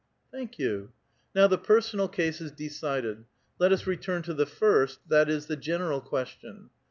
"Thank 0.33 0.57
you. 0.57 0.93
Now 1.35 1.45
the 1.45 1.59
personal 1.59 2.07
case 2.07 2.41
is 2.41 2.51
decided. 2.51 3.23
Let 3.59 3.71
us 3.71 3.85
* 3.85 3.85
return 3.85 4.23
to 4.23 4.33
the 4.33 4.47
first, 4.47 4.97
that 5.09 5.29
is, 5.29 5.45
the 5.45 5.55
general 5.55 6.01
question. 6.01 6.71